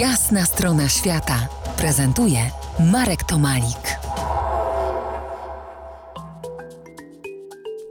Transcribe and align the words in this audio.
Jasna 0.00 0.44
strona 0.44 0.88
świata 0.88 1.48
prezentuje 1.78 2.38
Marek 2.92 3.24
Tomalik. 3.24 3.98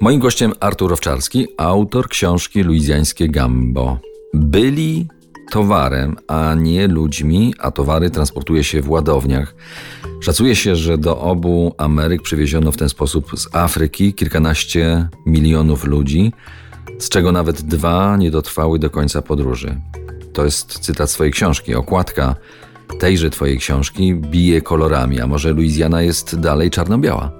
Moim 0.00 0.20
gościem 0.20 0.52
Artur 0.60 0.92
Owczarski, 0.92 1.46
autor 1.56 2.08
książki 2.08 2.62
Luizjańskie 2.62 3.28
Gambo. 3.28 3.98
Byli 4.34 5.08
towarem, 5.50 6.16
a 6.28 6.54
nie 6.54 6.88
ludźmi, 6.88 7.54
a 7.58 7.70
towary 7.70 8.10
transportuje 8.10 8.64
się 8.64 8.82
w 8.82 8.90
ładowniach. 8.90 9.54
Szacuje 10.20 10.56
się, 10.56 10.76
że 10.76 10.98
do 10.98 11.20
obu 11.20 11.74
Ameryk 11.78 12.22
przywieziono 12.22 12.72
w 12.72 12.76
ten 12.76 12.88
sposób 12.88 13.30
z 13.38 13.54
Afryki 13.54 14.14
kilkanaście 14.14 15.08
milionów 15.26 15.84
ludzi, 15.84 16.32
z 16.98 17.08
czego 17.08 17.32
nawet 17.32 17.62
dwa 17.62 18.16
nie 18.16 18.30
dotrwały 18.30 18.78
do 18.78 18.90
końca 18.90 19.22
podróży. 19.22 19.80
To 20.34 20.44
jest 20.44 20.78
cytat 20.78 21.10
swojej 21.10 21.32
książki. 21.32 21.74
Okładka 21.74 22.36
tejże 23.00 23.30
twojej 23.30 23.58
książki 23.58 24.14
bije 24.14 24.60
kolorami, 24.60 25.20
a 25.20 25.26
może 25.26 25.50
Luizjana 25.50 26.02
jest 26.02 26.40
dalej 26.40 26.70
czarno-biała? 26.70 27.30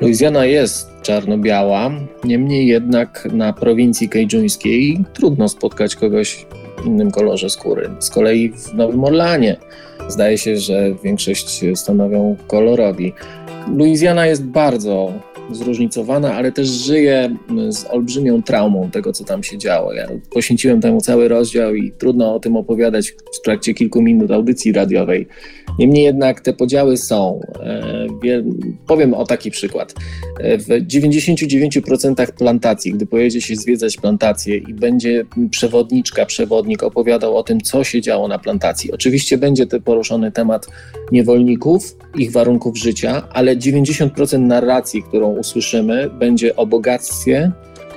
Luizjana 0.00 0.44
jest 0.44 0.88
czarno-biała, 1.02 1.90
niemniej 2.24 2.66
jednak 2.66 3.28
na 3.32 3.52
prowincji 3.52 4.08
kejdżuńskiej 4.08 5.04
trudno 5.14 5.48
spotkać 5.48 5.96
kogoś 5.96 6.46
w 6.82 6.86
innym 6.86 7.10
kolorze 7.10 7.50
skóry. 7.50 7.90
Z 7.98 8.10
kolei 8.10 8.52
w 8.52 8.74
Nowym 8.74 9.04
Orleanie 9.04 9.56
zdaje 10.08 10.38
się, 10.38 10.56
że 10.56 10.94
większość 11.04 11.64
stanowią 11.74 12.36
kolorowi. 12.46 13.12
Luizjana 13.76 14.26
jest 14.26 14.44
bardzo 14.44 15.12
zróżnicowana, 15.50 16.34
ale 16.34 16.52
też 16.52 16.68
żyje 16.68 17.36
z 17.68 17.84
olbrzymią 17.84 18.42
traumą 18.42 18.90
tego, 18.90 19.12
co 19.12 19.24
tam 19.24 19.42
się 19.42 19.58
działo. 19.58 19.92
Ja 19.92 20.08
poświęciłem 20.30 20.80
temu 20.80 21.00
cały 21.00 21.28
rozdział 21.28 21.74
i 21.74 21.92
trudno 21.92 22.34
o 22.34 22.40
tym 22.40 22.56
opowiadać 22.56 23.10
w 23.10 23.42
trakcie 23.44 23.74
kilku 23.74 24.02
minut 24.02 24.30
audycji 24.30 24.72
radiowej. 24.72 25.26
Niemniej 25.78 26.04
jednak 26.04 26.40
te 26.40 26.52
podziały 26.52 26.96
są. 26.96 27.40
E, 27.62 28.06
powiem 28.86 29.14
o 29.14 29.24
taki 29.24 29.50
przykład. 29.50 29.94
E, 30.40 30.58
w 30.58 30.66
99% 30.66 32.32
plantacji, 32.32 32.92
gdy 32.92 33.06
pojedzie 33.06 33.40
się 33.40 33.56
zwiedzać 33.56 33.96
plantację 33.96 34.56
i 34.56 34.74
będzie 34.74 35.24
przewodniczka, 35.50 36.26
przewodnik 36.26 36.82
opowiadał 36.82 37.36
o 37.36 37.42
tym, 37.42 37.60
co 37.60 37.84
się 37.84 38.00
działo 38.00 38.28
na 38.28 38.38
plantacji. 38.38 38.92
Oczywiście 38.92 39.38
będzie 39.38 39.66
te 39.66 39.80
poruszony 39.80 40.32
temat 40.32 40.66
niewolników, 41.12 41.96
ich 42.18 42.32
warunków 42.32 42.78
życia, 42.78 43.28
ale 43.32 43.56
90% 43.56 44.38
narracji, 44.38 45.02
którą 45.02 45.36
usłyszymy, 45.36 46.10
będzie 46.10 46.56
o 46.56 46.66
bogactwie 46.66 47.52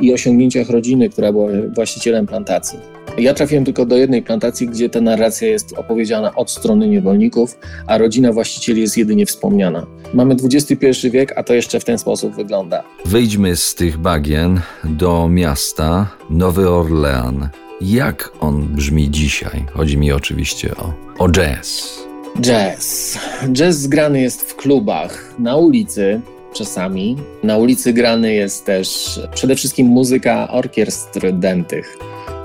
i 0.00 0.12
osiągnięciach 0.12 0.70
rodziny, 0.70 1.10
która 1.10 1.32
była 1.32 1.48
właścicielem 1.74 2.26
plantacji. 2.26 2.99
Ja 3.20 3.34
trafiłem 3.34 3.64
tylko 3.64 3.86
do 3.86 3.96
jednej 3.96 4.22
plantacji, 4.22 4.66
gdzie 4.66 4.88
ta 4.88 5.00
narracja 5.00 5.48
jest 5.48 5.72
opowiedziana 5.72 6.34
od 6.34 6.50
strony 6.50 6.88
niewolników, 6.88 7.58
a 7.86 7.98
rodzina 7.98 8.32
właścicieli 8.32 8.80
jest 8.80 8.96
jedynie 8.96 9.26
wspomniana. 9.26 9.86
Mamy 10.14 10.36
XXI 10.44 11.10
wiek, 11.10 11.32
a 11.38 11.42
to 11.42 11.54
jeszcze 11.54 11.80
w 11.80 11.84
ten 11.84 11.98
sposób 11.98 12.34
wygląda. 12.34 12.82
Wyjdźmy 13.04 13.56
z 13.56 13.74
tych 13.74 13.98
bagien 13.98 14.60
do 14.84 15.28
miasta 15.28 16.10
Nowy 16.30 16.70
Orlean. 16.70 17.48
Jak 17.80 18.32
on 18.40 18.62
brzmi 18.62 19.10
dzisiaj? 19.10 19.64
Chodzi 19.72 19.98
mi 19.98 20.12
oczywiście 20.12 20.76
o, 20.76 20.94
o 21.18 21.28
jazz. 21.28 21.98
Jazz. 22.40 23.18
Jazz 23.52 23.76
zgrany 23.76 24.20
jest 24.20 24.42
w 24.42 24.56
klubach, 24.56 25.34
na 25.38 25.56
ulicy, 25.56 26.20
czasami. 26.54 27.16
Na 27.42 27.56
ulicy 27.56 27.92
grany 27.92 28.34
jest 28.34 28.64
też 28.64 29.20
przede 29.34 29.56
wszystkim 29.56 29.86
muzyka 29.86 30.48
orkiestr 30.50 31.32
dętych, 31.32 31.98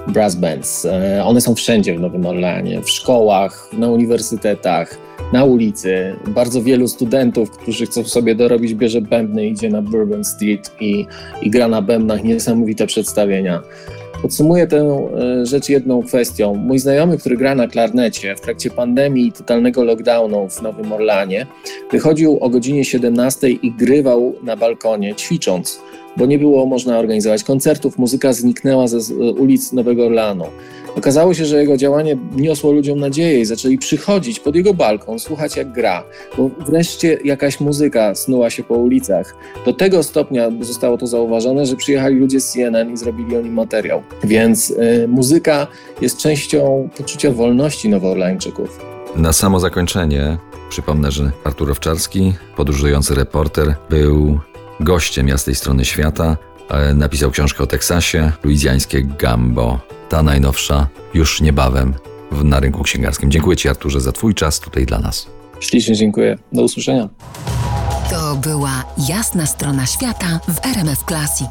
brass 0.07 0.35
bands. 0.35 0.85
E, 0.85 1.23
one 1.25 1.41
są 1.41 1.55
wszędzie 1.55 1.97
w 1.97 1.99
Nowym 1.99 2.25
Orleanie, 2.25 2.81
w 2.81 2.89
szkołach, 2.89 3.69
na 3.73 3.89
uniwersytetach, 3.89 4.97
na 5.33 5.43
ulicy. 5.43 6.15
Bardzo 6.27 6.61
wielu 6.61 6.87
studentów, 6.87 7.51
którzy 7.51 7.85
chcą 7.85 8.03
sobie 8.03 8.35
dorobić, 8.35 8.73
bierze 8.73 9.01
bębny, 9.01 9.47
idzie 9.47 9.69
na 9.69 9.81
Bourbon 9.81 10.23
Street 10.23 10.71
i, 10.79 11.05
i 11.41 11.49
gra 11.49 11.67
na 11.67 11.81
bębnach 11.81 12.23
niesamowite 12.23 12.87
przedstawienia. 12.87 13.61
Podsumuję 14.21 14.67
tę 14.67 14.77
e, 14.77 15.45
rzecz 15.45 15.69
jedną 15.69 16.03
kwestią. 16.03 16.55
Mój 16.55 16.79
znajomy, 16.79 17.17
który 17.17 17.37
gra 17.37 17.55
na 17.55 17.67
klarnecie 17.67 18.35
w 18.35 18.41
trakcie 18.41 18.69
pandemii 18.69 19.27
i 19.27 19.31
totalnego 19.31 19.83
lockdownu 19.83 20.49
w 20.49 20.61
Nowym 20.61 20.91
Orlanie, 20.91 21.47
wychodził 21.91 22.37
o 22.41 22.49
godzinie 22.49 22.85
17 22.85 23.49
i 23.49 23.71
grywał 23.71 24.35
na 24.43 24.57
balkonie, 24.57 25.15
ćwicząc 25.15 25.79
bo 26.17 26.25
nie 26.25 26.39
było 26.39 26.65
można 26.65 26.99
organizować 26.99 27.43
koncertów, 27.43 27.97
muzyka 27.97 28.33
zniknęła 28.33 28.87
ze 28.87 29.15
ulic 29.15 29.73
Nowego 29.73 30.05
Orleanu. 30.05 30.45
Okazało 30.97 31.33
się, 31.33 31.45
że 31.45 31.61
jego 31.61 31.77
działanie 31.77 32.17
niosło 32.35 32.71
ludziom 32.71 32.99
nadzieję 32.99 33.39
i 33.39 33.45
zaczęli 33.45 33.77
przychodzić 33.77 34.39
pod 34.39 34.55
jego 34.55 34.73
balkon, 34.73 35.19
słuchać 35.19 35.57
jak 35.57 35.71
gra, 35.71 36.03
bo 36.37 36.49
wreszcie 36.67 37.19
jakaś 37.23 37.59
muzyka 37.59 38.15
snuła 38.15 38.49
się 38.49 38.63
po 38.63 38.73
ulicach. 38.73 39.35
Do 39.65 39.73
tego 39.73 40.03
stopnia 40.03 40.51
zostało 40.61 40.97
to 40.97 41.07
zauważone, 41.07 41.65
że 41.65 41.75
przyjechali 41.75 42.15
ludzie 42.15 42.41
z 42.41 42.51
CNN 42.51 42.93
i 42.93 42.97
zrobili 42.97 43.37
o 43.37 43.41
nim 43.41 43.53
materiał. 43.53 44.03
Więc 44.23 44.69
y, 44.69 45.07
muzyka 45.07 45.67
jest 46.01 46.17
częścią 46.17 46.89
poczucia 46.97 47.31
wolności 47.31 47.89
nowoorlańczyków. 47.89 48.79
Na 49.15 49.33
samo 49.33 49.59
zakończenie 49.59 50.37
przypomnę, 50.69 51.11
że 51.11 51.31
Artur 51.43 51.71
Owczarski, 51.71 52.33
podróżujący 52.55 53.15
reporter, 53.15 53.75
był 53.89 54.39
gościem 54.79 55.27
jasnej 55.27 55.55
strony 55.55 55.85
świata. 55.85 56.37
E, 56.69 56.93
napisał 56.93 57.31
książkę 57.31 57.63
o 57.63 57.67
Teksasie, 57.67 58.31
luizjańskie 58.43 59.03
Gambo. 59.03 59.79
Ta 60.09 60.23
najnowsza 60.23 60.87
już 61.13 61.41
niebawem 61.41 61.93
na 62.43 62.59
rynku 62.59 62.83
księgarskim. 62.83 63.31
Dziękuję 63.31 63.57
Ci, 63.57 63.69
Arturze, 63.69 64.01
za 64.01 64.11
Twój 64.11 64.35
czas 64.35 64.59
tutaj 64.59 64.85
dla 64.85 64.99
nas. 64.99 65.27
Ślicznie 65.59 65.95
dziękuję. 65.95 66.37
Do 66.53 66.63
usłyszenia. 66.63 67.09
To 68.09 68.35
była 68.35 68.83
jasna 69.09 69.45
strona 69.45 69.85
świata 69.85 70.39
w 70.47 70.65
RMF 70.65 71.03
Classic. 71.07 71.49